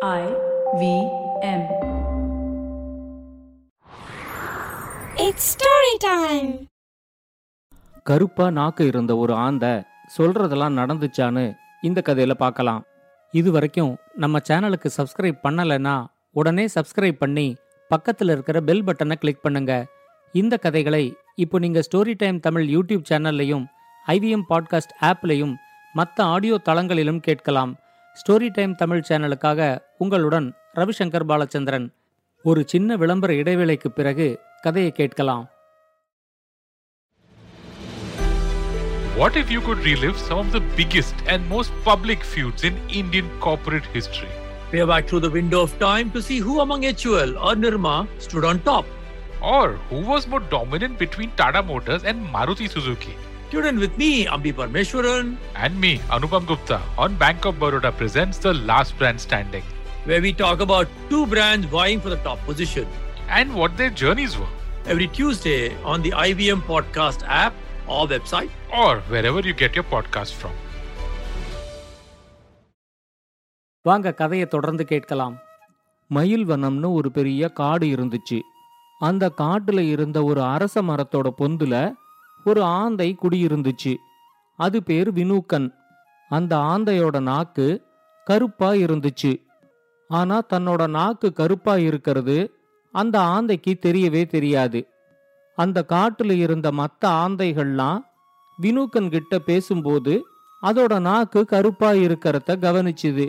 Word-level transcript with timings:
I 0.00 0.24
V 0.78 0.82
M. 1.42 1.62
It's 5.16 5.44
story 5.54 5.94
time. 6.04 6.50
கருப்பா 8.02 8.50
நாக்கு 8.50 8.84
இருந்த 8.86 9.16
ஒரு 9.16 9.34
ஆந்தை 9.36 9.72
சொல்றதெல்லாம் 10.16 10.78
நடந்துச்சான்னு 10.78 11.44
இந்த 11.82 12.02
கதையில 12.06 12.30
பார்க்கலாம் 12.34 12.84
இது 13.34 13.50
வரைக்கும் 13.50 13.92
நம்ம 14.16 14.42
சேனலுக்கு 14.48 14.90
சப்ஸ்கிரைப் 14.98 15.42
பண்ணலைன்னா 15.44 15.96
உடனே 16.32 16.66
சப்ஸ்கிரைப் 16.74 17.18
பண்ணி 17.18 17.46
பக்கத்தில் 17.90 18.28
இருக்கிற 18.28 18.60
பெல் 18.60 18.84
பட்டனை 18.84 19.16
கிளிக் 19.16 19.44
பண்ணுங்க 19.44 19.72
இந்த 20.34 20.56
கதைகளை 20.56 21.04
இப்போ 21.36 21.58
நீங்க 21.58 21.82
ஸ்டோரி 21.88 22.16
டைம் 22.16 22.40
தமிழ் 22.40 22.68
யூடியூப் 22.76 23.10
சேனல்லையும் 23.10 23.66
ஐவிஎம் 24.06 24.48
பாட்காஸ்ட் 24.48 24.96
ஆப்லையும் 25.02 25.54
மற்ற 25.94 26.24
ஆடியோ 26.26 26.58
தளங்களிலும் 26.64 27.20
கேட்கலாம் 27.20 27.74
ஸ்டோரி 28.15 28.49
டைம் 28.49 28.73
தமிழ் 28.75 29.05
சேனலுக்காக 29.07 29.61
உங்களுடன் 29.97 30.47
ரவிசங்கர் 30.73 31.27
பாலச்சந்திரன் 31.29 31.87
ஒரு 32.45 32.63
சின்ன 32.65 32.95
விளம்பர 32.95 33.33
இடைவேளைக்கு 33.33 33.89
பிறகு 33.91 34.27
கதையை 34.61 34.91
கேட்கலாம் 34.91 35.45
What 39.15 39.35
if 39.35 39.51
you 39.51 39.61
could 39.61 39.77
relive 39.79 40.17
some 40.17 40.39
of 40.39 40.51
the 40.51 40.59
biggest 40.75 41.15
and 41.27 41.47
most 41.47 41.71
public 41.83 42.23
feuds 42.23 42.63
in 42.63 42.75
Indian 42.91 43.29
corporate 43.39 43.85
history? 43.87 44.31
Peer 44.71 44.87
back 44.87 45.07
through 45.07 45.19
the 45.19 45.29
window 45.29 45.61
of 45.61 45.77
time 45.79 46.09
to 46.11 46.19
see 46.21 46.39
who 46.39 46.61
among 46.61 46.81
HUL 46.81 47.37
or 47.37 47.53
Nirma 47.55 48.07
stood 48.17 48.43
on 48.43 48.59
top. 48.61 48.85
Or 49.43 49.73
who 49.89 49.99
was 50.03 50.25
more 50.25 50.39
dominant 50.49 50.97
between 50.97 51.29
Tata 51.35 51.61
Motors 51.61 52.03
and 52.03 52.25
Maruti 52.27 52.67
Suzuki? 52.67 53.13
Tune 53.51 53.65
in 53.65 53.79
with 53.79 53.97
me, 53.97 54.25
Ambi 54.27 54.51
Parmeshwaran, 54.53 55.27
And 55.55 55.79
me, 55.79 55.91
Anupam 56.09 56.45
Gupta, 56.45 56.77
on 56.97 57.15
Bank 57.15 57.45
of 57.45 57.55
Baroda 57.57 57.91
presents 57.93 58.39
The 58.39 58.53
Last 58.71 58.97
Brand 58.97 59.21
Standing 59.21 59.65
where 60.05 60.21
we 60.21 60.31
talk 60.33 60.61
about 60.61 60.87
two 61.09 61.25
brands 61.27 61.65
vying 61.67 62.01
for 62.01 62.09
the 62.09 62.21
top 62.23 62.39
position. 62.45 62.87
and 63.29 63.53
what 63.55 63.77
their 63.77 63.91
journeys 64.01 64.33
were, 64.39 64.53
Every 64.85 65.07
Tuesday 65.17 65.61
on 65.91 66.01
the 66.01 66.11
IVM 66.23 66.61
Podcast 66.71 67.21
app 67.35 67.53
or 67.87 68.01
website. 68.07 68.51
or 68.79 68.91
wherever 69.13 69.41
you 69.41 69.53
get 69.53 69.79
your 69.79 69.85
podcast 69.93 70.33
from. 70.41 70.55
வாங்க 73.85 74.13
கதையை 74.13 74.45
தொடர்ந்து 74.45 74.83
கேட்கலாம் 74.85 75.35
மயில் 76.11 76.45
வனம்னு 76.45 76.89
ஒரு 76.93 77.11
பெரிய 77.11 77.47
காடு 77.59 77.85
இருந்துச்சு 77.85 78.39
அந்த 78.99 79.29
காட்டுல 79.41 79.79
இருந்த 79.93 80.23
ஒரு 80.23 80.41
அரச 80.53 80.81
மரத்தோட 80.81 81.29
பொந்துல 81.39 81.75
ஒரு 82.48 82.62
ஆந்தை 82.78 83.08
குடியிருந்துச்சு. 83.22 83.92
அது 84.58 84.78
பேர் 84.82 85.08
வினூக்கன். 85.12 85.68
அந்த 86.30 86.52
ஆந்தையோட 86.70 87.16
நாக்கு 87.20 87.66
கருப்பா 88.24 88.70
இருந்துச்சு. 88.84 89.32
ஆனா 90.10 90.36
தன்னோட 90.52 90.82
நாக்கு 90.88 91.28
கருப்பா 91.32 91.74
இருக்கிறது 91.88 92.38
அந்த 92.94 93.16
ஆந்தைக்கு 93.20 93.72
தெரியவே 93.86 94.22
தெரியாது. 94.26 94.80
அந்த 95.56 95.78
காட்டுல 95.88 96.32
இருந்த 96.36 96.68
மத்த 96.70 97.04
ஆந்தைகள்லாம் 97.22 98.00
வினூக்கன் 98.62 99.10
கிட்ட 99.10 99.38
பேசும்போது 99.38 100.14
அதோட 100.62 101.00
நாக்கு 101.00 101.40
கருப்பா 101.44 101.90
இருக்கிறத 102.04 102.56
கவனிச்சுது. 102.64 103.26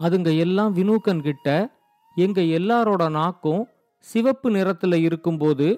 அதுங்க 0.00 0.30
எல்லாம் 0.38 0.72
வினூக்கன் 0.76 1.22
கிட்ட 1.22 1.48
எங்க 2.16 2.40
எல்லாரோட 2.58 3.10
நாக்கும் 3.10 3.62
சிவப்பு 4.04 4.48
நிறத்துல 4.50 4.94
இருக்கும்போது 5.00 5.68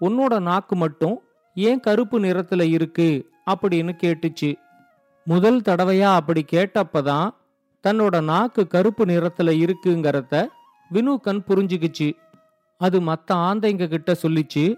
உன்னோட 0.00 0.34
நாக்கு 0.40 0.74
மட்டும் 0.76 1.16
ஏன் 1.54 1.80
கருப்பு 1.80 2.20
நிறத்துல 2.20 2.62
இருக்கு? 2.62 3.30
அப்படின்னு 3.50 3.96
கேட்டுச்சு. 4.02 4.54
முதல் 5.24 5.60
தடவையா 5.60 6.14
அப்படி 6.14 6.44
கேட்டப்பதான் 6.52 7.30
தன்னோட 7.86 8.22
நாக்கு 8.24 8.66
கருப்பு 8.66 9.04
நிறத்துல 9.04 9.70
இருக்குங்கிறத 9.70 10.46
வினுக்கன் 10.92 11.42
புரிஞ்சுக்கிச்சு. 11.48 12.12
அது 12.78 13.00
மத்த 13.00 13.32
ஆந்தைங்க 13.32 13.88
கிட்ட 13.88 14.16
சொல்லிச்சு 14.22 14.76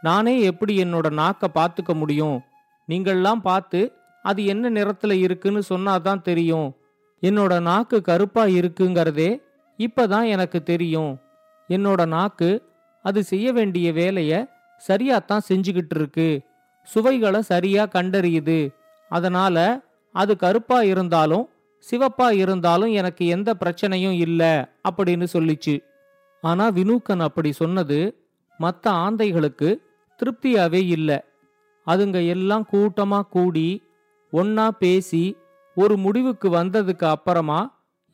நானே 0.00 0.40
எப்படி 0.40 0.84
என்னோட 0.84 1.10
நாக்க 1.10 1.44
பார்த்துக்க 1.54 1.94
முடியும்? 1.94 2.40
நீங்கள்லாம் 2.88 3.40
பார்த்து 3.40 3.92
அது 4.22 4.44
என்ன 4.44 4.70
நிறத்துல 4.70 5.12
இருக்குன்னு 5.12 5.62
சொன்னாதான் 5.68 6.22
தெரியும். 6.22 6.76
என்னோட 7.22 7.60
நாக்கு 7.60 8.00
கருப்பா 8.00 8.44
இருக்குங்கிறதே 8.44 9.40
இப்பதான் 9.78 10.28
எனக்கு 10.28 10.62
தெரியும். 10.62 11.18
என்னோட 11.68 12.06
நாக்கு 12.06 12.62
அது 13.02 13.24
செய்ய 13.24 13.52
வேண்டிய 13.52 13.92
வேலைய 13.92 14.51
சரியாத்தான் 14.88 15.46
செஞ்சுக்கிட்டு 15.48 15.94
இருக்கு 15.94 16.40
சுவைகளை 16.88 17.42
சரியா 17.42 17.86
கண்டறியுது. 17.86 18.60
அதனால 19.08 19.56
அது 20.12 20.36
கருப்பா 20.36 20.82
இருந்தாலும் 20.82 21.48
சிவப்பா 21.90 22.30
இருந்தாலும் 22.32 22.92
எனக்கு 22.92 23.26
எந்த 23.26 23.54
பிரச்சனையும் 23.64 24.18
இல்ல 24.18 24.70
அப்படின்னு 24.88 25.26
சொல்லிச்சு. 25.32 25.82
ஆனா 26.40 26.70
வினூக்கன் 26.70 27.20
அப்படி 27.20 27.52
சொன்னது 27.52 27.98
மற்ற 28.58 28.90
ஆந்தைகளுக்கு 28.90 29.68
திருப்தியாவே 30.20 30.86
இல்ல. 30.86 31.24
அதுங்க 31.86 32.26
எல்லாம் 32.26 32.64
கூட்டமா 32.72 33.20
கூடி 33.28 33.82
ஒன்னா 34.32 34.68
பேசி 34.68 35.36
ஒரு 35.74 35.96
முடிவுக்கு 35.96 36.50
வந்ததுக்கு 36.50 37.04
அப்புறமா 37.04 37.60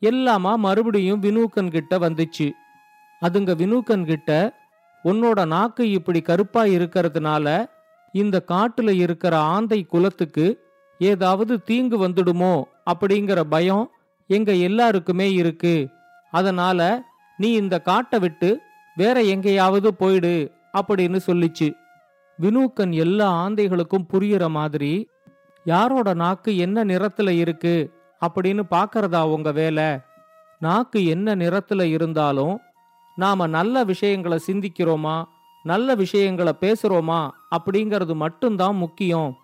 எல்லாமா 0.01 0.55
மறுபடியும் 0.55 1.23
வினூக்கன் 1.23 1.71
கிட்ட 1.71 1.97
வந்துச்சு. 1.97 2.51
அதுங்க 3.21 3.53
வினூக்கன் 3.55 4.05
கிட்ட 4.05 4.57
உன்னோட 5.03 5.45
நாக்கு 5.47 5.89
இப்படி 5.89 6.21
கருப்பா 6.21 6.63
இருக்கிறதுனால 6.63 7.69
இந்த 8.11 8.43
காட்டுல 8.47 8.95
இருக்கிற 8.95 9.37
ஆந்தை 9.37 9.83
குலத்துக்கு 9.83 10.67
ஏதாவது 10.99 11.63
தீங்கு 11.63 12.07
வந்துடுமோ 12.07 12.63
அப்படிங்கிற 12.85 13.39
பயம் 13.39 13.91
எங்க 14.27 14.53
எல்லாருக்குமே 14.53 15.31
இருக்கு. 15.31 15.87
அதனால 16.31 17.03
நீ 17.37 17.51
இந்த 17.51 17.79
காட்டை 17.79 18.19
விட்டு 18.19 18.59
வேற 18.95 19.21
எங்கேயாவது 19.21 19.93
போயிடு 19.93 20.51
அப்படின்னு 20.73 21.19
சொல்லிச்சு. 21.27 21.73
வினூக்கன் 22.41 22.91
எல்லா 22.91 23.47
ஆந்தைகளுக்கும் 23.47 24.07
புரியற 24.13 24.49
மாதிரி 24.49 25.09
யாரோட 25.63 26.13
நாக்கு 26.13 26.57
என்ன 26.57 26.83
நிறத்துல 26.85 27.29
இருக்கு? 27.29 27.93
அப்படின்னு 28.27 28.61
பார்க்கறதா 28.71 29.23
உங்க 29.23 29.51
வேலை. 29.51 29.99
நாக்கு 30.59 31.05
என்ன 31.05 31.35
நிறத்துல 31.35 31.83
இருந்தாலும் 31.83 32.59
நாம 33.19 33.47
நல்ல 33.47 33.83
விஷயங்களை 33.83 34.39
சிந்திக்கிறோமா? 34.47 35.23
நல்ல 35.63 35.95
விஷயங்களை 35.95 36.53
பேசுறோமா? 36.61 37.29
அப்படிங்கிறது 37.55 38.15
மட்டும்தான் 38.15 38.75
முக்கியம். 38.75 39.35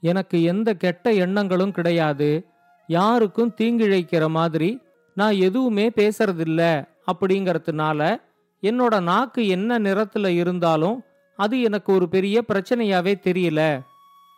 எனக்கு 0.00 0.42
எந்த 0.42 0.74
கெட்ட 0.74 1.12
எண்ணங்களும் 1.12 1.72
கிடையாது. 1.72 2.44
யாருக்கும் 2.86 3.54
தீங்கிழைக்கிற 3.60 4.28
மாதிரி 4.30 4.80
நான் 5.14 5.34
எதுவுமே 5.34 5.88
பேசுறதில்ல 5.88 6.88
அப்படிங்கிறதுனால 7.06 8.20
என்னோட 8.62 9.02
நாக்கு 9.02 9.48
என்ன 9.48 9.78
நிறத்துல 9.78 10.26
இருந்தாலும் 10.26 11.02
அது 11.36 11.62
எனக்கு 11.62 11.94
ஒரு 11.94 12.08
பெரிய 12.08 12.44
பிரச்சனையாவே 12.48 13.14
தெரியல. 13.24 13.84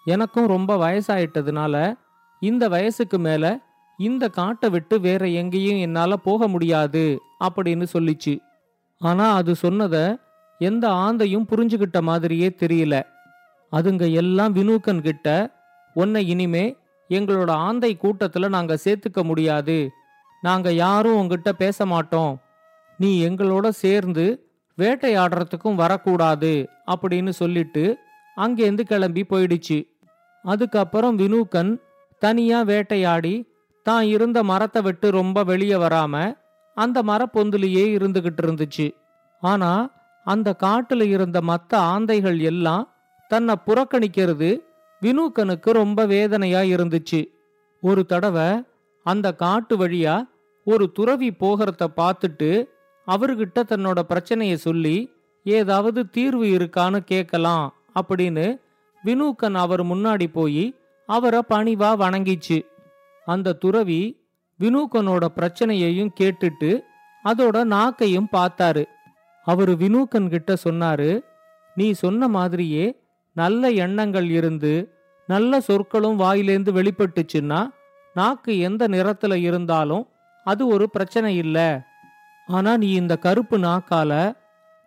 எனக்கும் 0.04 0.46
ரொம்ப 0.46 0.76
வயசாயிட்டதுனால 0.76 1.98
இந்த 2.40 2.68
வயசுக்கு 2.68 3.18
மேல 3.18 3.58
இந்த 3.98 4.28
காட்டை 4.28 4.70
விட்டு 4.70 5.00
வேற 5.00 5.26
எங்கேயும் 5.26 5.78
என்னால 5.78 6.16
போக 6.16 6.48
முடியாது 6.48 7.18
அப்படின்னு 7.44 7.86
சொல்லிச்சு. 7.92 8.38
ஆனா 9.04 9.26
அது 9.34 9.52
சொன்னத 9.62 9.96
எந்த 10.60 10.84
ஆந்தையும் 11.04 11.48
புரிஞ்சுகிட்ட 11.50 11.98
மாதிரியே 12.00 12.48
தெரியல. 12.62 12.94
அதுங்க 13.72 14.04
எல்லாம் 14.12 14.52
வினூக்கன் 14.56 15.00
கிட்ட 15.00 15.28
உன்னை 15.96 16.20
இனிமே 16.28 16.64
எங்களோட 17.10 17.50
ஆந்தை 17.66 17.90
கூட்டத்துல 18.02 18.48
நாங்க 18.48 18.74
சேர்த்துக்க 18.84 19.20
முடியாது. 19.22 19.78
நாங்க 20.42 20.68
யாரும் 20.84 21.18
உங்ககிட்ட 21.20 21.50
பேச 21.62 21.86
மாட்டோம். 21.86 22.32
நீ 22.98 23.10
எங்களோட 23.26 23.66
சேர்ந்து 23.82 24.24
வேட்டையாடுறதுக்கும் 24.78 25.80
வரக்கூடாது 25.82 26.52
அப்படின்னு 26.92 27.32
சொல்லிட்டு 27.40 27.84
அங்கேருந்து 28.36 28.84
கிளம்பி 28.92 29.22
போயிடுச்சு. 29.30 29.78
அதுக்கப்புறம் 30.44 31.18
வினூக்கன் 31.18 31.72
தனியா 32.22 32.58
வேட்டையாடி 32.62 33.34
தான் 33.86 34.06
இருந்த 34.06 34.38
மரத்தை 34.42 34.80
விட்டு 34.82 35.06
ரொம்ப 35.10 35.38
வெளியே 35.44 35.76
வராம 35.76 36.14
அந்த 36.74 37.02
மரப்பொந்துலேயே 37.02 37.84
இருந்துகிட்டு 37.98 38.42
இருந்துச்சு 38.42 38.94
ஆனா 39.40 39.90
அந்த 40.24 40.56
காட்டுல 40.62 41.02
இருந்த 41.02 41.40
மத்த 41.40 41.74
ஆந்தைகள் 41.74 42.40
எல்லாம் 42.40 42.92
தன்னை 43.28 43.54
புறக்கணிக்கிறது 43.66 44.60
வினூக்கனுக்கு 45.02 45.70
ரொம்ப 45.70 46.06
வேதனையா 46.06 46.60
இருந்துச்சு. 46.60 47.26
ஒரு 47.80 48.06
தடவை 48.06 48.62
அந்த 49.02 49.34
காட்டு 49.34 49.76
வழியா 49.76 50.28
ஒரு 50.64 50.92
துறவி 50.92 51.30
போகிறத 51.30 51.86
பார்த்துட்டு 51.96 52.66
அவர்கிட்ட 53.06 53.62
தன்னோட 53.68 54.00
பிரச்சனையை 54.00 54.56
சொல்லி 54.56 55.10
ஏதாவது 55.44 56.10
தீர்வு 56.10 56.44
இருக்கான்னு 56.44 56.98
கேட்கலாம் 56.98 57.74
அப்படின்னு 57.94 58.60
வினூக்கன் 59.04 59.54
அவர் 59.54 59.86
முன்னாடி 59.86 60.26
போய் 60.26 60.74
அவரை 61.06 61.40
பணிவா 61.48 61.90
வணங்கிச்சு. 62.02 62.66
அந்த 63.24 63.52
துறவி 63.52 64.23
வினூக்கனோட 64.60 65.24
பிரச்சனையையும் 65.36 66.14
கேட்டுட்டு 66.20 66.80
அதோட 67.24 67.56
நாக்கையும் 67.74 68.32
பார்த்தாரு. 68.32 68.84
அவரு 69.42 69.72
வினூக்கன் 69.72 70.28
கிட்ட 70.28 70.54
சொன்னாரு 70.64 71.20
நீ 71.74 71.92
சொன்ன 71.92 72.28
மாதிரியே 72.28 73.00
நல்ல 73.32 73.70
எண்ணங்கள் 73.70 74.30
இருந்து 74.30 74.92
நல்ல 75.26 75.60
சொற்களும் 75.60 76.18
வாயிலேந்து 76.20 76.70
வெளிப்பட்டுச்சுன்னா 76.78 77.68
நாக்கு 78.14 78.58
எந்த 78.58 78.88
நிறத்துல 78.88 79.34
இருந்தாலும் 79.34 80.08
அது 80.44 80.66
ஒரு 80.66 80.90
பிரச்சனை 80.90 81.36
இல்ல. 81.36 81.86
ஆனா 82.46 82.76
நீ 82.76 82.90
இந்த 82.90 83.16
கருப்பு 83.16 83.58
நாக்கால 83.58 84.32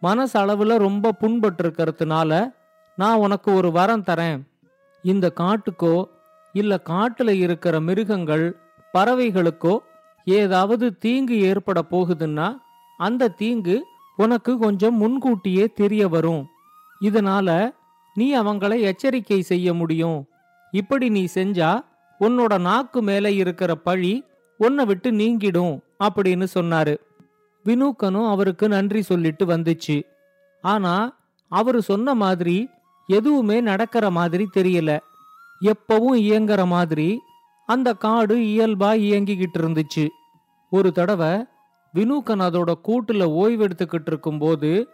மனசளவுல 0.01 0.77
ரொம்ப 0.77 1.13
புண்பட்டிருக்கிறதுனால 1.21 2.51
நான் 2.95 3.17
உனக்கு 3.17 3.53
ஒரு 3.53 3.71
வரம் 3.71 4.03
தரேன். 4.03 4.39
இந்த 5.03 5.33
காட்டுக்கோ 5.39 6.05
இல்ல 6.53 6.79
காட்டுல 6.89 7.29
இருக்கிற 7.29 7.79
மிருகங்கள் 7.79 8.45
பறவைகளுக்கோ 8.97 9.77
ஏதாவது 10.25 10.97
தீங்கு 10.97 11.41
ஏற்பட 11.41 11.83
போகுதுன்னா 11.91 12.57
அந்த 12.97 13.27
தீங்கு 13.27 13.85
உனக்கு 14.15 14.57
கொஞ்சம் 14.57 14.95
முன்கூட்டியே 14.95 15.67
தெரிய 15.67 16.07
வரும். 16.07 16.47
இதனால 17.01 17.75
நீ 18.13 18.35
அவங்களை 18.35 18.79
எச்சரிக்கை 18.79 19.41
செய்ய 19.41 19.73
முடியும். 19.73 20.25
இப்படி 20.71 21.09
நீ 21.09 21.27
செஞ்சா 21.33 21.85
உன்னோட 22.19 22.59
நாக்கு 22.59 23.01
மேல 23.01 23.31
இருக்கிற 23.31 23.75
பழி 23.75 24.23
உன்னை 24.57 24.85
விட்டு 24.85 25.11
நீங்கிடும் 25.11 25.79
அப்படின்னு 26.03 26.47
சொன்னாரு. 26.53 26.97
வினூக்கனும் 27.65 28.29
அவருக்கு 28.29 28.67
நன்றி 28.67 29.01
சொல்லிட்டு 29.01 29.45
வந்துச்சு. 29.45 30.03
ஆனா 30.61 31.17
அவரு 31.47 31.81
சொன்ன 31.81 32.13
மாதிரி 32.13 32.69
எதுவுமே 33.07 33.61
நடக்கிற 33.61 34.09
மாதிரி 34.09 34.47
தெரியல. 34.57 34.99
எப்பவும் 35.61 36.15
இயங்குற 36.15 36.65
மாதிரி 36.65 37.21
அந்த 37.67 37.93
காடு 37.93 38.35
இயல்பா 38.35 38.89
இயங்கிக்கிட்டு 39.05 39.57
இருந்துச்சு 39.57 40.07
ஒரு 40.69 40.91
தடவை 40.91 41.29
வினூக்கன் 41.93 42.41
அதோட 42.41 42.73
கூட்டுல 42.83 43.23
ஓய்வெடுத்துக்கிட்டு 43.41 44.05
இருக்கும்போது 44.05 44.87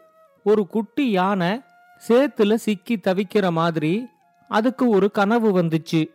ஒரு 0.43 0.67
குட்டி 0.67 1.09
யானை 1.09 1.61
சேத்துல 2.07 2.53
சிக்கி 2.53 2.95
தவிக்கிற 2.97 3.51
மாதிரி 3.51 4.07
அதுக்கு 4.47 4.89
ஒரு 4.89 5.11
கனவு 5.11 5.63
வந்துச்சு. 5.63 6.07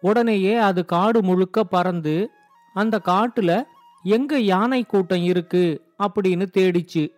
உடனேயே 0.00 0.54
அது 0.56 0.84
காடு 0.84 1.22
முழுக்க 1.22 1.64
பறந்து 1.64 2.30
அந்த 2.74 3.00
காட்டுல 3.04 3.62
எங்க 4.02 4.38
யானை 4.38 4.84
கூட்டம் 4.84 5.22
இருக்கு? 5.22 5.92
அப்படின்னு 5.98 6.46
தேடிச்சு. 6.56 7.08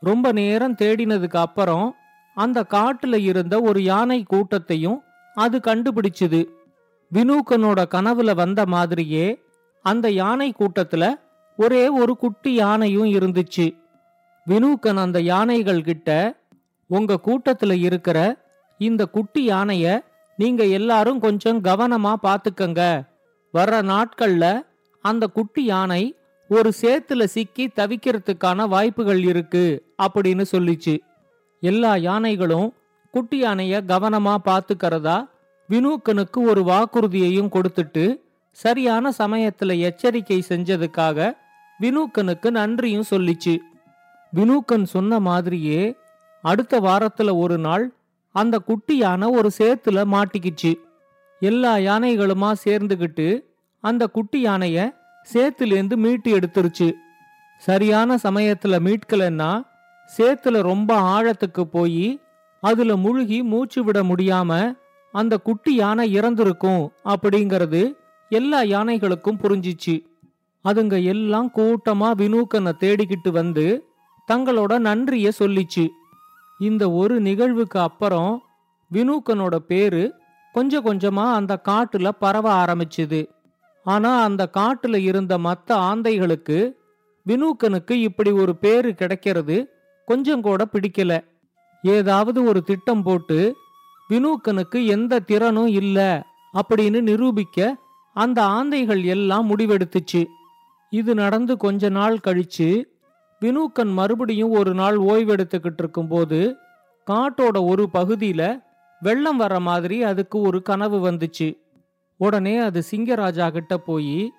ரொம்ப 0.00 0.32
நேரம் 0.32 0.74
தேடினதுக்கு 0.74 1.36
அப்புறம் 1.36 1.94
அந்த 2.34 2.66
காட்டுல 2.70 3.16
இருந்த 3.16 3.60
ஒரு 3.60 3.82
யானை 3.82 4.22
கூட்டத்தையும் 4.22 5.02
அது 5.34 5.58
கண்டுபிடிச்சது. 5.58 6.46
வினூக்கனோட 7.12 7.80
கனவுல 7.94 8.34
வந்த 8.34 8.66
மாதிரியே 8.66 9.42
அந்த 9.82 10.10
யானை 10.10 10.54
கூட்டத்துல 10.58 11.20
ஒரே 11.56 11.88
ஒரு 11.88 12.16
குட்டி 12.16 12.54
யானையும் 12.54 13.04
இருந்துச்சு. 13.04 13.76
வினூக்கன் 14.46 14.96
அந்த 14.96 15.20
யானைகள் 15.20 15.82
கிட்ட 15.82 16.36
உங்க 16.86 17.20
கூட்டத்துல 17.24 17.72
இருக்கிற 17.78 18.18
இந்த 18.78 19.06
குட்டி 19.06 19.48
யானைய 19.48 20.00
நீங்க 20.36 20.64
எல்லாரும் 20.64 21.20
கொஞ்சம் 21.20 21.62
கவனமா 21.62 22.14
பாத்துக்கங்க. 22.22 23.08
வர்ற 23.54 23.74
நாட்கள்ல 23.92 24.66
அந்த 25.00 25.26
குட்டி 25.26 25.64
யானை 25.64 26.16
ஒரு 26.48 26.72
சேத்துல 26.80 27.24
சிக்கி 27.24 27.66
தவிக்கிறதுக்கான 27.66 28.68
வாய்ப்புகள் 28.68 29.22
இருக்கு 29.22 29.84
அப்படின்னு 30.02 30.44
சொல்லிச்சு. 30.52 30.98
எல்லா 31.60 31.96
யானைகளும் 31.96 32.74
குட்டி 33.12 33.42
யானைய 33.42 33.80
கவனமா 33.88 34.34
பாத்துக்கிறதா 34.44 35.32
வினூக்கனுக்கு 35.70 36.38
ஒரு 36.38 36.62
வாக்குறுதியையும் 36.62 37.52
கொடுத்துட்டு 37.52 38.20
சரியான 38.50 39.10
சமயத்துல 39.18 39.78
எச்சரிக்கை 39.78 40.44
செஞ்சதுக்காக 40.48 41.36
வினூக்கனுக்கு 41.80 42.50
நன்றியும் 42.50 43.10
சொல்லிச்சு. 43.10 43.54
வினூக்கன் 44.36 44.82
சொன்ன 44.82 45.20
மாதிரியே 45.20 45.96
அடுத்த 46.42 46.80
வாரத்துல 46.80 47.36
ஒரு 47.36 47.58
நாள் 47.58 47.92
அந்த 48.34 48.58
குட்டி 48.58 48.96
யானை 48.96 49.28
ஒரு 49.28 49.50
சேத்துல 49.58 50.04
மாட்டிக்கிச்சு. 50.14 50.74
எல்லா 51.40 51.76
யானைகளுமா 51.76 52.52
சேர்ந்துகிட்டு 52.64 53.28
அந்த 53.80 54.06
குட்டி 54.06 54.44
யானைய 54.44 54.94
சேத்துலேருந்து 55.32 55.96
மீட்டு 55.96 56.38
எடுத்துருச்சு. 56.38 56.92
சரியான 57.58 58.14
சமயத்துல 58.14 58.78
மீட்கலன்னா 58.86 59.66
சேத்துல 60.16 60.62
ரொம்ப 60.62 60.90
ஆழத்துக்கு 61.14 61.62
போய் 61.62 62.20
அதுல 62.60 62.96
முழுகி 62.96 63.42
மூச்சு 63.42 63.84
விட 63.84 64.02
முடியாம 64.02 64.82
அந்த 65.14 65.34
குட்டி 65.38 65.72
யானை 65.74 66.04
இறந்திருக்கும் 66.18 66.82
அப்படிங்கிறது 67.04 67.80
எல்லா 68.28 68.60
யானைகளுக்கும் 68.62 69.40
புரிஞ்சிச்சு. 69.42 69.94
அதுங்க 70.64 70.96
எல்லாம் 71.04 71.48
கூட்டமா 71.54 72.08
வினூக்கனை 72.20 72.72
தேடிக்கிட்டு 72.80 73.30
வந்து 73.30 73.66
தங்களோட 74.28 74.78
நன்றிய 74.78 75.30
சொல்லிச்சு. 75.38 75.84
இந்த 76.58 76.84
ஒரு 76.90 77.20
நிகழ்வுக்கு 77.20 77.78
அப்புறம் 77.80 78.32
வினூக்கனோட 78.90 79.56
பேரு 79.70 80.02
கொஞ்சம் 80.52 80.84
கொஞ்சமா 80.86 81.24
அந்த 81.32 81.54
காட்டுல 81.68 82.08
பரவ 82.18 82.48
ஆரம்பிச்சுது. 82.64 83.20
ஆனா 83.86 84.10
அந்த 84.22 84.42
காட்டுல 84.56 84.96
இருந்த 85.10 85.38
மத்த 85.38 85.70
ஆந்தைகளுக்கு 85.88 86.58
வினூக்கனுக்கு 87.26 87.92
இப்படி 88.08 88.30
ஒரு 88.42 88.54
பேரு 88.56 88.90
கிடைக்கிறது 88.94 89.56
கொஞ்சம் 90.06 90.44
கூட 90.46 90.62
பிடிக்கல. 90.72 91.12
ஏதாவது 91.82 92.38
ஒரு 92.44 92.60
திட்டம் 92.62 93.02
போட்டு 93.02 93.38
வினூக்கனுக்கு 94.10 94.86
எந்த 94.86 95.18
திறனும் 95.18 95.66
இல்ல 95.66 96.26
அப்படின்னு 96.54 97.00
நிரூபிக்க 97.00 97.76
அந்த 98.14 98.42
ஆந்தைகள் 98.42 99.04
எல்லாம் 99.04 99.56
முடிவெடுத்துச்சு. 99.56 100.26
இது 100.90 101.14
நடந்து 101.14 101.56
கொஞ்ச 101.56 101.88
நாள் 101.88 102.18
கழிச்சு 102.26 102.84
வினூக்கன் 103.40 103.92
மறுபடியும் 103.92 104.50
ஒரு 104.50 104.74
நாள் 104.74 104.96
ஓய்வெடுத்துக்கிட்டு 104.96 105.78
இருக்கும்போது 105.78 106.56
காட்டோட 107.06 107.66
ஒரு 107.66 107.88
பகுதியில 107.92 108.62
வெள்ளம் 109.00 109.36
வர 109.36 109.60
மாதிரி 109.60 110.02
அதுக்கு 110.02 110.40
ஒரு 110.40 110.62
கனவு 110.62 111.10
வந்துச்சு. 111.10 111.56
உடனே 112.16 112.56
அது 112.56 112.82
சிங்கராஜா 112.90 113.50
கிட்ட 113.50 113.78
போய் 113.78 114.32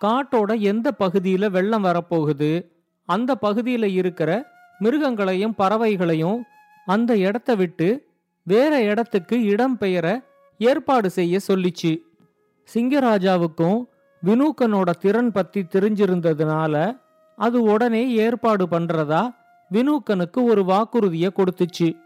காட்டோட 0.00 0.60
எந்த 0.60 0.94
பகுதியில 0.98 1.50
வெள்ளம் 1.50 1.84
வரப்போகுது 1.84 2.66
அந்த 3.04 3.36
பகுதியில 3.40 3.84
இருக்கிற 3.84 4.30
மிருகங்களையும் 4.80 5.54
பறவைகளையும் 5.58 6.38
அந்த 6.86 7.16
இடத்த 7.16 7.54
விட்டு 7.54 7.88
வேற 8.42 8.82
இடத்துக்கு 8.82 9.42
இடம் 9.42 9.78
பெயர 9.80 10.24
ஏற்பாடு 10.58 11.10
செய்ய 11.10 11.38
சொல்லிச்சு. 11.48 12.02
சிங்கராஜாவுக்கும் 12.74 13.84
வினூக்கனோட 14.26 14.90
திறன் 14.90 15.32
பத்தி 15.32 15.60
தெரிஞ்சிருந்ததுனால 15.60 16.98
அது 17.36 17.62
உடனே 17.62 18.12
ஏற்பாடு 18.12 18.66
பண்றதா 18.66 19.34
வினூக்கனுக்கு 19.72 20.42
ஒரு 20.42 20.62
வாக்குறுதிய 20.62 21.30
கொடுத்துச்சு. 21.36 21.96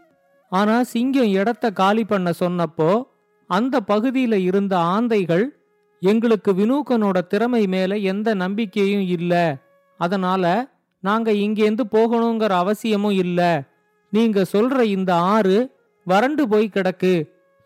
ஆனா 0.49 0.83
சிங்கம் 0.83 1.27
இடத்த 1.27 1.71
காலி 1.71 2.05
பண்ண 2.05 2.31
சொன்னப்போ 2.39 3.03
அந்த 3.47 3.79
பகுதியில 3.87 4.33
இருந்த 4.33 4.77
ஆந்தைகள் 4.77 5.45
எங்களுக்கு 5.99 6.53
வினூக்கனோட 6.53 7.27
திறமை 7.27 7.67
மேல 7.67 7.95
எந்த 7.95 8.33
நம்பிக்கையும் 8.33 9.01
இல்ல. 9.01 9.57
அதனால 9.97 10.67
நாங்க 10.99 11.31
இங்கேருந்து 11.31 11.81
போகணுங்கிற 11.91 12.49
அவசியமும் 12.49 13.11
இல்ல. 13.11 13.63
நீங்க 14.11 14.45
சொல்ற 14.53 14.81
இந்த 14.81 15.15
ஆறு 15.15 15.74
வறண்டு 16.05 16.47
போய் 16.47 16.69
கிடக்கு. 16.73 17.13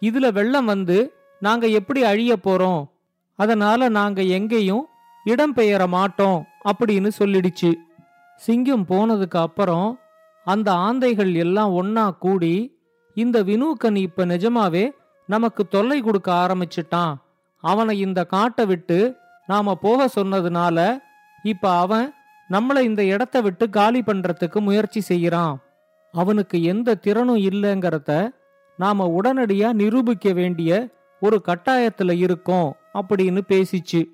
இதுல 0.02 0.32
வெள்ளம் 0.32 0.66
வந்து 0.66 1.14
நாங்க 1.40 1.68
எப்படி 1.68 2.04
அழிய 2.04 2.36
போறோம்? 2.44 2.84
அதனால 3.36 3.90
நாங்க 3.90 4.22
எங்கேயும் 4.22 4.86
இடம் 5.24 5.56
பெயர 5.56 5.88
மாட்டோம் 5.88 6.46
அப்படின்னு 6.66 7.10
சொல்லிடுச்சு. 7.20 7.72
சிங்கம் 8.36 8.86
போனதுக்கு 8.88 9.38
அப்புறம் 9.38 10.00
அந்த 10.46 10.72
ஆந்தைகள் 10.72 11.36
எல்லாம் 11.36 11.72
ஒன்னா 11.84 12.18
கூடி 12.18 12.56
இந்த 13.16 13.44
வினூக்கன் 13.44 13.96
இப்ப 13.96 14.26
நிஜமாவே 14.26 14.90
நமக்கு 15.28 15.68
தொல்லை 15.68 16.02
கொடுக்க 16.02 16.30
ஆரம்பிச்சிட்டான். 16.34 17.16
அவனை 17.64 18.00
இந்த 18.00 18.26
காட்டை 18.26 18.66
விட்டு 18.66 19.16
நாம 19.48 19.76
போக 19.76 20.10
சொன்னதுனால 20.16 20.98
இப்ப 21.44 21.72
அவன் 21.78 22.14
நம்மளை 22.50 22.80
இந்த 22.80 23.04
இடத்த 23.04 23.42
விட்டு 23.42 23.70
காலி 23.70 24.02
பண்றதுக்கு 24.02 24.60
முயற்சி 24.60 25.02
செய்யறான் 25.10 25.56
அவனுக்கு 26.12 26.64
எந்த 26.64 26.96
திறனும் 26.96 27.38
இல்லைங்கிறத 27.38 28.30
நாம 28.78 29.22
உடனடியா 29.22 29.74
நிரூபிக்க 29.74 30.34
வேண்டிய 30.34 30.90
ஒரு 31.20 31.42
கட்டாயத்துல 31.48 32.18
இருக்கோம் 32.18 32.76
அப்படின்னு 32.94 33.42
பேசிச்சு. 33.48 34.06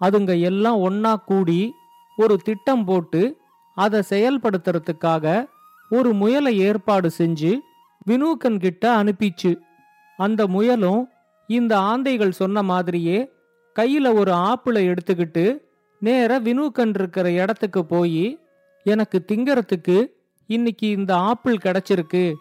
அதுங்க 0.00 0.40
எல்லாம் 0.40 0.90
ஒன்னா 0.90 1.16
கூடி 1.16 1.72
ஒரு 2.16 2.36
திட்டம் 2.36 2.84
போட்டு 2.84 3.36
அதை 3.74 4.02
செயல்படுத்துறதுக்காக 4.10 5.46
ஒரு 5.90 6.12
முயலை 6.12 6.58
ஏற்பாடு 6.58 7.10
செஞ்சு 7.18 7.58
வினூக்கன் 8.10 8.58
கிட்ட 8.58 9.04
அனுப்பிச்சு. 9.04 9.60
அந்த 10.16 10.46
முயலும் 10.46 11.08
இந்த 11.46 11.78
ஆந்தைகள் 11.78 12.30
சொன்ன 12.30 12.62
மாதிரியே 12.62 13.30
கையில 13.78 14.14
ஒரு 14.14 14.32
ஆப்பிளை 14.32 14.88
எடுத்துக்கிட்டு 14.88 15.58
நேர 16.00 16.40
வினூக்கன் 16.40 16.88
இருக்கிற 16.88 17.30
இடத்துக்கு 17.30 17.84
போய் 17.84 18.38
எனக்கு 18.84 19.24
திங்கறதுக்கு 19.32 20.14
இன்னைக்கு 20.46 20.88
இந்த 20.88 21.16
ஆப்பிள் 21.16 21.56
கிடைச்சிருக்கு. 21.56 22.34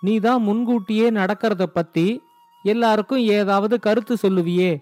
நீ 0.00 0.18
தான் 0.18 0.42
முன்கூட்டியே 0.42 1.10
நடக்கிறத 1.10 1.62
பத்தி 1.62 2.22
எல்லாருக்கும் 2.62 3.18
ஏதாவது 3.18 3.80
கருத்து 3.80 4.16
சொல்லுவியே. 4.22 4.72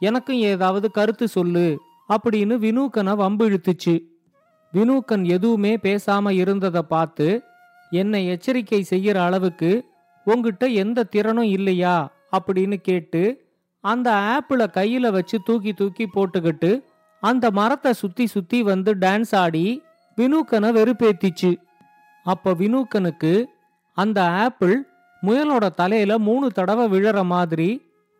எனக்கும் 0.00 0.40
ஏதாவது 0.52 0.90
கருத்து 0.90 1.28
சொல்லு 1.28 1.66
அப்படின்னு 2.08 2.54
வினூக்கனை 2.64 3.16
வம்பு 3.16 3.44
இழுத்துச்சு 3.50 3.94
வினூக்கன் 4.72 5.24
எதுவுமே 5.24 5.76
பேசாம 5.76 6.30
இருந்ததை 6.30 6.82
பார்த்து 6.82 7.42
என்னை 7.90 8.26
எச்சரிக்கை 8.26 8.86
செய்யற 8.90 9.14
அளவுக்கு 9.14 9.70
உங்ககிட்ட 10.24 10.66
எந்த 10.66 11.04
திறனும் 11.04 11.50
இல்லையா? 11.56 11.96
அப்படின்னு 12.36 12.76
கேட்டு 12.88 13.22
அந்த 13.80 14.08
ஆப்பிளை 14.12 14.66
கையில 14.72 15.10
வச்சு 15.10 15.36
தூக்கி 15.44 15.72
தூக்கி 15.72 16.06
போட்டுக்கிட்டு 16.06 16.70
அந்த 17.22 17.50
மரத்தை 17.50 17.92
சுத்தி 17.92 18.26
சுத்தி 18.26 18.62
வந்து 18.62 18.94
டான்ஸ் 18.94 19.34
ஆடி 19.36 19.82
வினூக்கனை 20.18 20.70
வெறுப்பேத்திச்சு. 20.78 21.50
அப்ப 22.26 22.52
வினூக்கனுக்கு 22.52 23.32
அந்த 23.96 24.20
ஆப்பிள் 24.44 24.76
முயலோட 25.22 25.66
தலையில 25.70 26.12
மூணு 26.18 26.46
தடவை 26.50 26.84
விழற 26.94 27.18
மாதிரி 27.24 27.68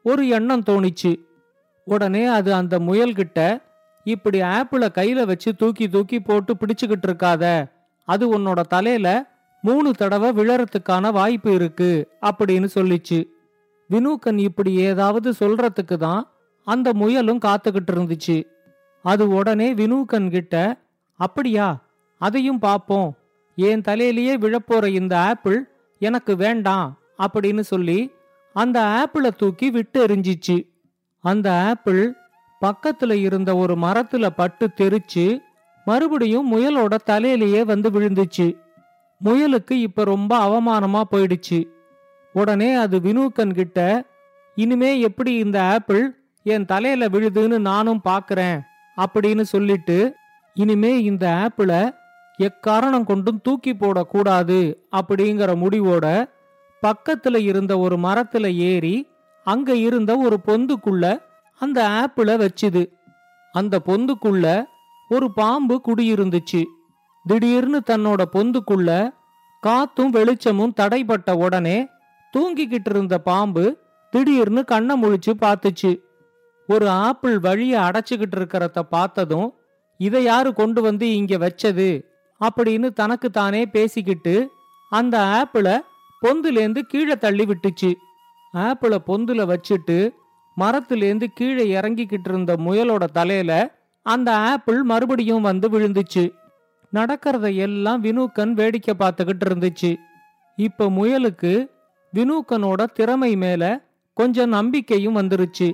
ஒரு 0.04 0.22
எண்ணம் 0.28 0.66
தோணிச்சு. 0.68 1.12
உடனே 1.86 2.22
அது 2.36 2.50
அந்த 2.54 2.75
முயல்கிட்ட 2.78 3.40
இப்படி 4.06 4.38
ஆப்பிளை 4.56 4.88
கையில 4.94 5.20
வச்சு 5.26 5.50
தூக்கி 5.54 5.86
தூக்கி 5.88 6.18
போட்டு 6.20 6.52
பிடிச்சுக்கிட்டு 6.54 7.06
இருக்காத. 7.06 7.44
அது 8.08 8.25
உன்னோட 8.38 8.60
தலையில 8.75 9.08
மூணு 9.64 9.90
தடவை 9.92 10.30
விழறதுக்கான 10.38 11.10
வாய்ப்பு 11.12 11.50
இருக்கு 11.54 11.90
அப்படின்னு 12.22 12.68
சொல்லிச்சு. 12.75 13.18
வினூக்கன் 13.90 14.38
இப்படி 14.38 14.72
ஏதாவது 14.90 15.28
சொல்றதுக்கு 15.40 15.96
தான் 15.96 16.22
அந்த 16.66 16.88
முயலும் 16.94 17.44
காத்துக்கிட்டு 17.44 17.92
இருந்துச்சு. 17.94 18.36
அது 19.04 19.25
உடனே 19.28 19.68
வினூக்கன் 19.75 20.30
கிட்ட 20.30 20.54
அப்படியா 21.20 21.68
அதையும் 22.20 22.58
பார்ப்போம் 22.58 23.10
என் 23.56 23.80
தலையிலேயே 23.80 24.36
விழப்போற 24.36 24.86
இந்த 24.86 25.18
ஆப்பிள் 25.18 25.68
எனக்கு 25.98 26.36
வேண்டாம் 26.36 26.98
அப்படின்னு 27.18 27.60
சொல்லி 27.60 28.10
அந்த 28.52 28.82
ஆப்பிளை 28.82 29.30
தூக்கி 29.30 29.70
விட்டு 29.70 30.06
எறிஞ்சிச்சு 30.06 30.68
அந்த 31.20 31.52
ஆப்பிள் 31.52 32.14
பக்கத்துல 32.60 33.12
இருந்த 33.12 33.56
ஒரு 33.56 33.75
மரத்துல 33.75 34.26
பட்டு 34.26 34.68
தெரிச்சு 34.76 35.38
மறுபடியும் 35.84 36.52
முயலோட 36.52 36.94
தலையிலேயே 37.06 37.62
வந்து 37.62 37.90
விழுந்துச்சு. 37.90 38.56
முயலுக்கு 39.25 39.72
இப்ப 39.72 40.04
ரொம்ப 40.04 40.38
அவமானமா 40.46 41.02
போயிடுச்சு. 41.10 41.64
உடனே 42.32 42.75
அது 42.75 42.98
வினூக்கன் 42.98 43.54
கிட்ட 43.54 44.04
இனிமே 44.54 45.00
எப்படி 45.00 45.34
இந்த 45.34 45.62
ஆப்பிள் 45.62 46.22
என் 46.42 46.64
தலையில 46.64 47.06
விழுதுன்னு 47.06 47.58
நானும் 47.58 48.00
பாக்குறேன் 48.04 48.60
அப்படின்னு 48.96 49.40
சொல்லிட்டு 49.40 50.14
இனிமே 50.54 51.02
இந்த 51.02 51.34
ஆப்பிளை 51.34 51.92
எக்காரணம் 52.38 53.05
கொண்டும் 53.05 53.40
தூக்கி 53.43 53.73
போடக்கூடாது 53.73 54.75
அப்படிங்கிற 54.97 55.50
முடிவோட 55.62 56.28
பக்கத்துல 56.83 57.37
இருந்த 57.37 57.78
ஒரு 57.78 57.97
மரத்துல 57.97 58.55
ஏறி 58.55 59.09
அங்க 59.45 59.75
இருந்த 59.76 60.16
ஒரு 60.16 60.38
பொந்துக்குள்ள 60.47 61.23
அந்த 61.59 61.88
ஆப்பிளை 61.88 62.35
வச்சுது. 62.37 62.83
அந்த 63.52 63.81
பொந்துக்குள்ள 63.87 64.64
ஒரு 65.09 65.33
பாம்பு 65.33 65.81
குடியிருந்துச்சு. 65.87 66.62
திடீர்னு 67.25 67.81
தன்னோட 67.87 68.23
பொந்துக்குள்ள 68.33 69.09
காத்தும் 69.62 70.09
வெளிச்சமும் 70.09 70.75
தடைப்பட்ட 70.81 71.33
உடனே 71.33 71.88
தூங்கிக்கிட்டு 72.38 72.90
இருந்த 72.90 73.19
பாம்பு 73.19 73.78
திடீர்னு 74.11 74.64
கண்ணை 74.64 75.02
முழிச்சு 75.02 75.33
பார்த்துச்சு. 75.40 76.00
ஒரு 76.66 76.88
ஆப்பிள் 76.88 77.38
வழியை 77.38 77.81
அடைச்சுக்கிட்டு 77.81 78.37
இருக்கிறத 78.37 78.81
பார்த்ததும் 78.81 79.55
இதை 80.00 80.25
யாரு 80.25 80.55
கொண்டு 80.55 80.83
வந்து 80.83 81.14
இங்க 81.14 81.37
வச்சது? 81.37 82.05
அப்படின்னு 82.45 82.93
தனக்கு 82.93 83.31
தானே 83.31 83.66
பேசிக்கிட்டு 83.66 84.50
அந்த 84.90 85.23
ஆப்பிளை 85.23 85.81
பொந்துலேந்து 86.23 86.81
கீழே 86.81 87.19
தள்ளி 87.19 87.45
விட்டுச்சு. 87.45 87.95
ஆப்பிளை 88.52 88.99
பொந்துல 89.07 89.40
வச்சுட்டு 89.52 90.14
மரத்திலேந்து 90.61 91.26
கீழே 91.35 91.81
இறங்கிக்கிட்டு 91.81 92.28
இருந்த 92.28 92.57
முயலோட 92.57 93.05
தலையில 93.05 93.52
அந்த 94.02 94.37
ஆப்பிள் 94.37 94.83
மறுபடியும் 94.83 95.43
வந்து 95.43 95.69
விழுந்துச்சு. 95.69 96.25
நடக்கிறத 96.95 97.55
எல்லாம் 97.55 98.05
வினூக்கன் 98.05 98.52
வேடிக்கை 98.52 98.95
பார்த்துக்கிட்டு 98.99 99.47
இருந்துச்சு. 99.47 99.97
இப்ப 100.57 100.90
முயலுக்கு 100.90 101.69
வினூக்கனோட 102.14 102.85
திறமை 102.93 103.37
மேல 103.37 103.85
கொஞ்சம் 104.14 104.49
நம்பிக்கையும் 104.49 105.16
வந்துருச்சு. 105.16 105.71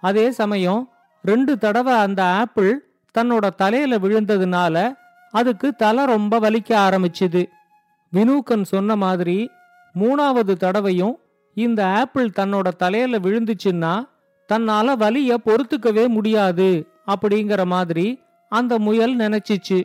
அதே 0.00 0.30
சமயம் 0.30 0.88
ரெண்டு 1.22 1.58
தடவை 1.58 1.94
அந்த 1.94 2.24
ஆப்பிள் 2.24 2.72
தன்னோட 3.18 3.48
தலையில 3.54 3.98
விழுந்ததுனால 3.98 5.02
அதுக்கு 5.34 5.68
தலை 5.74 6.02
ரொம்ப 6.04 6.40
வலிக்க 6.40 6.70
ஆரம்பிச்சுது. 6.86 7.42
வினூக்கன் 8.12 8.62
சொன்ன 8.62 8.96
மாதிரி 8.96 9.50
மூணாவது 10.00 10.52
தடவையும் 10.52 11.14
இந்த 11.56 11.80
ஆப்பிள் 11.86 12.28
தன்னோட 12.38 12.68
தலையில 12.68 13.18
விழுந்துச்சுன்னா 13.18 13.94
தன்னால 14.48 14.96
வலிய 15.02 15.32
பொறுத்துக்கவே 15.46 16.04
முடியாது 16.08 16.68
அப்படிங்கிற 17.06 17.62
மாதிரி 17.64 18.06
அந்த 18.52 18.78
முயல் 18.78 19.16
நினைச்சிச்சு. 19.16 19.78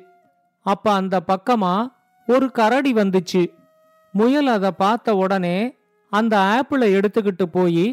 அப்ப 0.65 0.91
அந்த 0.91 1.15
பக்கமா 1.27 1.73
ஒரு 2.27 2.51
கரடி 2.51 2.93
வந்துச்சு. 2.93 3.43
முயல் 4.13 4.47
அதை 4.47 4.71
பார்த்த 4.71 5.15
உடனே 5.15 5.57
அந்த 6.09 6.35
ஆப்பிளை 6.39 6.87
எடுத்துக்கிட்டு 6.95 7.45
போய் 7.51 7.85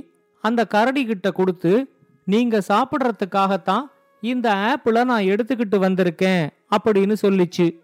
அந்த 0.45 0.61
கரடி 0.65 1.05
கிட்ட 1.05 1.31
கொடுத்து 1.31 1.73
நீங்க 2.27 2.57
சாப்பிட்றதுக்காகத்தான் 2.69 3.85
இந்த 4.23 4.47
ஆப்பிளை 4.71 5.05
நான் 5.05 5.29
எடுத்துக்கிட்டு 5.33 5.77
வந்திருக்கேன். 5.87 6.47
அப்படின்னு 6.71 7.15
சொல்லிச்சு. 7.23 7.79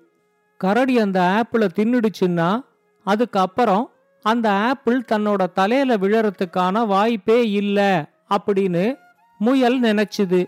கரடி 0.58 0.98
அந்த 0.98 1.22
ஆப்பிளை 1.22 1.68
தின்னுடுச்சுன்னா 1.74 2.64
அதுக்கப்புறம் 3.04 3.90
அந்த 4.22 4.50
ஆப்பிள் 4.50 5.04
தன்னோட 5.12 5.52
தலையில 5.52 5.96
விழறதுக்கான 5.96 6.86
வாய்ப்பே 6.86 7.50
இல்ல 7.50 8.08
அப்படின்னு 8.30 8.98
முயல் 9.38 9.80
நினைச்சுது. 9.80 10.46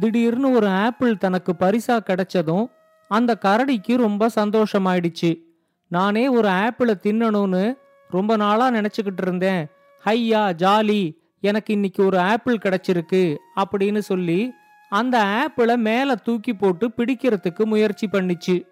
திடீர்னு 0.00 0.50
ஒரு 0.50 0.66
ஆப்பிள் 0.66 1.16
தனக்கு 1.16 1.54
பரிசா 1.58 1.98
கிடைச்சதும் 2.00 2.70
அந்த 3.08 3.38
கரடிக்கு 3.40 3.96
ரொம்ப 3.96 4.28
சந்தோஷமாயிடுச்சு. 4.34 5.40
நானே 5.88 6.28
ஒரு 6.28 6.48
ஆப்பிளை 6.48 6.96
தின்னணும்னு 7.02 7.74
ரொம்ப 8.10 8.36
நாளா 8.36 8.70
நினைச்சுக்கிட்டு 8.70 9.22
இருந்தேன். 9.22 9.66
ஹையா 10.04 10.52
ஜாலி 10.52 11.16
எனக்கு 11.40 11.72
இன்னைக்கு 11.72 12.04
ஒரு 12.04 12.18
ஆப்பிள் 12.18 12.56
கிடைச்சிருக்கு 12.56 13.36
அப்படின்னு 13.56 13.98
சொல்லி 13.98 14.52
அந்த 14.88 15.22
ஆப்பிளை 15.22 15.76
மேலே 15.76 16.14
தூக்கி 16.24 16.54
போட்டு 16.54 16.90
பிடிக்கிறதுக்கு 16.96 17.64
முயற்சி 17.64 18.08
பண்ணிச்சு. 18.12 18.66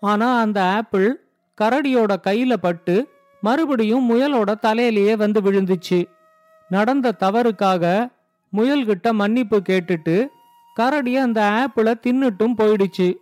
ஆனா 0.00 0.40
அந்த 0.40 0.62
ஆப்பிள் 0.62 1.26
கரடியோட 1.60 2.16
கையில 2.26 2.54
பட்டு 2.54 3.08
மறுபடியும் 3.40 4.10
முயலோட 4.10 4.54
தலையிலேயே 4.62 5.16
வந்து 5.16 5.40
விழுந்துச்சு. 5.40 6.04
நடந்த 6.68 7.14
தவறுக்காக 7.20 8.12
முயல்கிட்ட 8.56 9.12
மன்னிப்பு 9.12 9.62
கேட்டுட்டு 9.68 10.26
கரடி 10.74 11.16
அந்த 11.16 11.44
ஆப்பிளை 11.44 11.94
தின்னுட்டும் 12.06 12.56
போயிடுச்சு. 12.58 13.14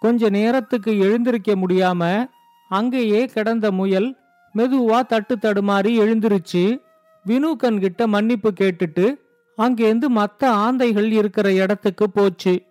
கொஞ்ச 0.00 0.28
நேரத்துக்கு 0.28 0.98
எழுந்திருக்க 0.98 1.54
முடியாம 1.54 2.30
அங்கேயே 2.68 3.24
கிடந்த 3.24 3.70
முயல் 3.70 4.16
மெதுவா 4.56 5.06
தட்டு 5.06 5.36
தடுமாறி 5.36 5.92
எழுந்திருச்சு. 5.98 6.80
வினூக்கன் 7.26 7.80
கிட்ட 7.80 8.06
மன்னிப்பு 8.06 8.52
கேட்டுட்டு 8.60 9.14
அங்கேருந்து 9.58 10.08
மத்த 10.16 10.44
ஆந்தைகள் 10.44 11.10
இருக்கிற 11.10 11.52
இடத்துக்கு 11.52 12.10
போச்சு. 12.10 12.62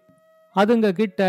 அதுங்க 0.55 0.91
கிட்ட 0.91 1.21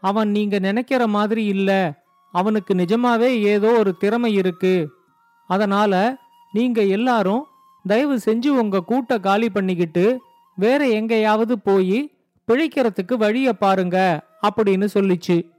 அவன் 0.00 0.30
நீங்க 0.30 0.58
நினைக்கிற 0.58 1.06
மாதிரி 1.06 1.44
இல்ல. 1.44 2.00
அவனுக்கு 2.32 2.74
நிஜமாவே 2.74 3.30
ஏதோ 3.40 3.68
ஒரு 3.68 3.96
திறமை 3.96 4.34
இருக்கு. 4.34 4.88
அதனால 5.46 6.16
நீங்க 6.52 6.82
எல்லாரும் 6.82 7.46
தயவு 7.86 8.18
செஞ்சு 8.24 8.48
உங்க 8.48 8.80
கூட்ட 8.80 9.18
காலி 9.18 9.50
பண்ணிக்கிட்டு 9.50 10.20
வேற 10.56 10.88
எங்கேயாவது 10.88 11.58
போய் 11.58 12.12
பிழைக்கிறதுக்கு 12.48 13.14
வழிய 13.14 13.52
பாருங்க 13.52 14.20
அப்படின்னு 14.42 14.88
சொல்லிச்சு. 14.94 15.50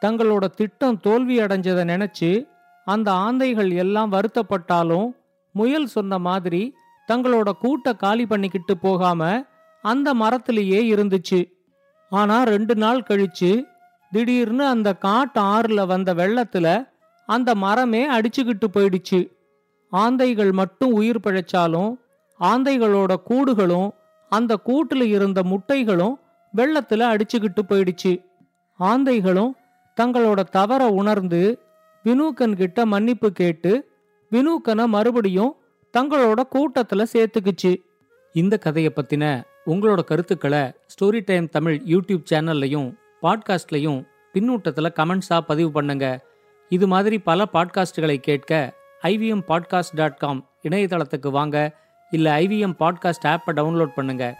தங்களோட 0.00 0.44
திட்டம் 0.46 1.00
தோல்வி 1.00 1.38
அடைஞ்சதை 1.38 1.84
நினைச்சு 1.84 2.46
அந்த 2.84 3.12
ஆந்தைகள் 3.12 3.74
எல்லாம் 3.74 4.12
வருத்தப்பட்டாலும் 4.12 5.08
முயல் 5.52 5.86
சொன்ன 5.86 6.18
மாதிரி 6.18 6.74
தங்களோட 7.08 7.52
கூட்ட 7.52 7.94
காலி 7.94 8.26
பண்ணிக்கிட்டு 8.26 8.78
போகாம 8.78 9.44
அந்த 9.82 10.14
மரத்திலேயே 10.14 10.80
இருந்துச்சு. 10.94 11.52
ஆனா 12.10 12.42
ரெண்டு 12.42 12.74
நாள் 12.74 13.06
கழிச்சு 13.08 13.64
திடீர்னு 14.10 14.66
அந்த 14.66 14.94
காட்டு 14.94 15.40
ஆறுல 15.42 15.86
வந்த 15.86 16.14
வெள்ளத்துல 16.14 16.90
அந்த 17.26 17.54
மரமே 17.54 18.20
அடிச்சுக்கிட்டு 18.20 18.66
போயிடுச்சு. 18.72 19.32
ஆந்தைகள் 19.92 20.52
மட்டும் 20.52 20.92
உயிர் 20.92 21.20
பிழைச்சாலும் 21.20 21.96
ஆந்தைகளோட 22.40 23.14
கூடுகளும் 23.30 23.90
அந்த 24.28 24.58
கூட்டுல 24.66 25.02
இருந்த 25.02 25.42
முட்டைகளும் 25.42 26.14
வெள்ளத்துல 26.56 27.02
அடிச்சுக்கிட்டு 27.14 27.62
போயிடுச்சு. 27.68 28.24
ஆந்தைகளும் 28.80 29.52
தங்களோட 30.00 30.42
தவற 30.42 30.88
உணர்ந்து 30.88 31.58
வினூக்கன் 32.04 32.56
கிட்ட 32.56 32.86
மன்னிப்பு 32.86 33.32
கேட்டு 33.32 33.72
வினூக்கனை 34.32 34.86
மறுபடியும் 34.86 35.56
தங்களோட 35.98 36.40
கூட்டத்துல 36.52 37.04
சேர்த்துக்குச்சு. 37.12 37.82
இந்த 38.32 38.58
கதையை 38.58 38.92
பத்தின 38.96 39.42
உங்களோட 39.66 40.04
கருத்துக்களை 40.04 40.60
ஸ்டோரி 40.60 41.22
டைம் 41.24 41.48
தமிழ் 41.48 41.82
யூடியூப் 41.86 42.24
சேனல்லையும் 42.30 42.94
பாட்காஸ்ட்லையும் 43.22 44.06
பின்னூட்டத்தில் 44.34 44.92
கமெண்ட்ஸா 44.96 45.40
பதிவு 45.40 45.70
பண்ணுங்க. 45.70 46.24
இது 46.68 46.86
மாதிரி 46.86 47.18
பல 47.18 47.44
பாட்காஸ்டுகளை 47.52 48.16
கேட்க 48.16 48.72
ஐவிஎம் 49.02 49.42
பாட்காஸ்ட் 49.48 49.94
டாட் 49.94 50.16
காம் 50.16 50.50
இணையதளத்துக்கு 50.68 51.30
வாங்க. 51.30 51.76
இல்ல 52.10 52.38
ஐவிஎம் 52.38 52.74
பாட்காஸ்ட் 52.78 53.36
ஆப்பை 53.36 53.50
டவுன்லோட் 53.50 53.94
பண்ணுங்க. 53.94 54.36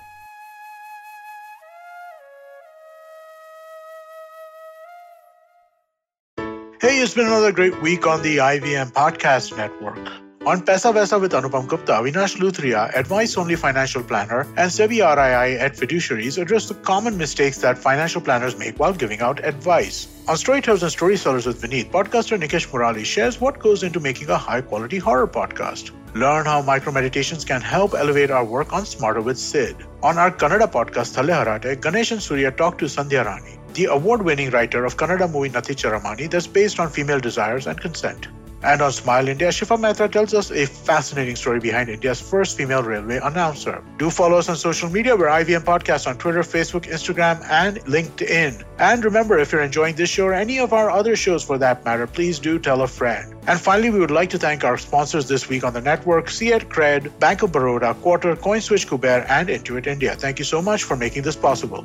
Hey, 6.80 7.04
it's 7.04 7.18
been 7.18 7.26
another 7.26 7.52
great 7.52 7.73
week 7.73 8.06
on 8.06 8.23
the 8.23 8.50
IVM 8.52 8.88
Podcast 8.94 9.56
Network. 9.56 10.22
On 10.44 10.61
Pesa 10.61 10.92
Vesa 10.92 11.20
with 11.20 11.30
Anupam 11.30 11.68
Gupta, 11.68 11.92
Avinash 11.92 12.37
Luthria, 12.38 12.92
advice 12.96 13.37
only 13.37 13.54
financial 13.54 14.02
planner, 14.02 14.40
and 14.56 14.72
Sebi 14.72 14.99
RII 14.99 15.61
at 15.61 15.76
fiduciaries 15.76 16.37
address 16.42 16.66
the 16.66 16.75
common 16.75 17.16
mistakes 17.16 17.58
that 17.58 17.78
financial 17.78 18.20
planners 18.20 18.58
make 18.58 18.76
while 18.80 18.92
giving 18.92 19.20
out 19.20 19.44
advice. 19.44 20.08
On 20.26 20.37
Storytellers 20.37 20.82
and 20.82 20.90
Storysellers 20.90 21.46
with 21.46 21.62
Vineet, 21.62 21.92
podcaster 21.92 22.37
Nikesh 22.37 22.66
Murali 22.70 23.04
shares 23.04 23.40
what 23.40 23.61
goes 23.61 23.84
into 23.84 24.00
making 24.00 24.30
a 24.30 24.37
high 24.37 24.61
quality 24.61 24.99
horror 24.99 25.28
podcast. 25.28 25.92
Learn 26.16 26.44
how 26.44 26.61
micro 26.61 26.90
meditations 26.90 27.44
can 27.44 27.61
help 27.61 27.94
elevate 27.94 28.32
our 28.32 28.44
work 28.44 28.72
on 28.72 28.84
Smarter 28.84 29.20
with 29.20 29.38
Sid. 29.38 29.76
On 30.02 30.18
our 30.18 30.32
Kannada 30.32 30.66
podcast, 30.66 31.14
Thale 31.14 31.37
Harate, 31.37 31.80
Ganesh 31.80 32.11
and 32.11 32.20
Surya 32.20 32.50
talk 32.50 32.78
to 32.78 32.87
Sandhya 32.87 33.25
Rani, 33.25 33.61
the 33.75 33.84
award 33.84 34.22
winning 34.22 34.50
writer 34.50 34.84
of 34.84 34.96
Kannada 34.96 35.30
movie 35.30 35.50
Nati 35.50 35.76
Charamani 35.76 36.28
that's 36.28 36.49
based 36.49 36.80
on 36.80 36.90
female 36.90 37.20
desires 37.20 37.68
and 37.68 37.80
consent. 37.80 38.26
And 38.64 38.81
on 38.81 38.92
Smile 38.92 39.28
India, 39.28 39.49
Shifa 39.49 39.78
Mehta 39.78 40.09
tells 40.09 40.33
us 40.35 40.52
a 40.52 40.66
fascinating 40.66 41.35
story 41.35 41.59
behind 41.59 41.88
India's 41.88 42.21
first 42.21 42.57
female 42.57 42.83
railway 42.83 43.19
announcer. 43.19 43.83
Do 43.99 44.09
follow 44.09 44.38
us 44.38 44.49
on 44.49 44.57
social 44.57 44.88
media. 44.88 45.16
We're 45.16 45.26
IVM 45.26 45.64
Podcast 45.64 46.07
on 46.07 46.16
Twitter, 46.16 46.42
Facebook, 46.42 46.88
Instagram, 46.88 47.45
and 47.50 47.78
LinkedIn. 47.87 48.62
And 48.78 49.04
remember, 49.04 49.38
if 49.38 49.50
you're 49.50 49.62
enjoying 49.62 49.97
this 49.97 50.11
show 50.11 50.26
or 50.26 50.35
any 50.35 50.61
of 50.61 50.73
our 50.73 50.90
other 50.90 51.16
shows 51.16 51.42
for 51.42 51.59
that 51.59 51.85
matter, 51.85 52.07
please 52.07 52.38
do 52.38 52.59
tell 52.61 52.83
a 52.83 52.87
friend. 52.87 53.35
And 53.49 53.61
finally, 53.61 53.90
we 53.90 53.99
would 53.99 54.12
like 54.12 54.31
to 54.31 54.38
thank 54.38 54.62
our 54.62 54.78
sponsors 54.78 55.26
this 55.26 55.49
week 55.49 55.64
on 55.64 55.73
the 55.73 55.81
network, 55.81 56.28
Fiat 56.28 56.69
Cred, 56.69 57.19
Bank 57.19 57.42
of 57.42 57.50
Baroda, 57.50 57.95
Quarter, 58.00 58.37
CoinSwitch 58.37 58.87
Kuber, 58.87 59.26
and 59.28 59.49
Intuit 59.49 59.88
India. 59.88 60.14
Thank 60.14 60.38
you 60.38 60.45
so 60.45 60.62
much 60.62 60.85
for 60.85 60.97
making 60.97 61.23
this 61.23 61.35
possible. 61.35 61.85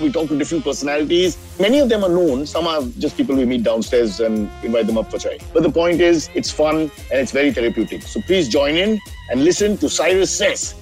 We 0.00 0.12
talk 0.12 0.28
to 0.28 0.38
different 0.38 0.64
personalities. 0.64 1.38
Many 1.58 1.78
of 1.78 1.88
them 1.88 2.04
are 2.04 2.10
known. 2.10 2.46
Some 2.46 2.66
are 2.66 2.82
just 2.98 3.16
people 3.16 3.34
we 3.34 3.46
meet 3.46 3.62
downstairs 3.62 4.20
and 4.20 4.50
invite 4.62 4.86
them 4.86 4.98
up 4.98 5.10
for 5.10 5.18
chai. 5.18 5.38
But 5.54 5.62
the 5.62 5.70
point 5.70 6.00
is, 6.00 6.28
it's 6.34 6.50
fun 6.50 6.90
and 7.10 7.20
it's 7.20 7.32
very 7.32 7.50
therapeutic. 7.50 8.02
So 8.02 8.20
please 8.22 8.48
join 8.48 8.76
in 8.76 9.00
and 9.30 9.42
listen 9.42 9.76
to 9.78 9.88
Cyrus 9.88 10.30
Says 10.30 10.74